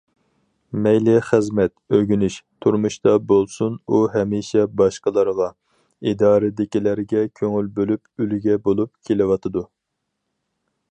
[0.85, 5.49] مەيلى خىزمەت، ئۆگىنىش، تۇرمۇشتا بولسۇن ئۇ ھەمىشە باشقىلارغا،
[6.13, 9.67] ئىدارىدىكىلەرگە كۆڭۈل بۆلۈپ ئۈلگە بولۇپ كېلىۋاتىدۇ.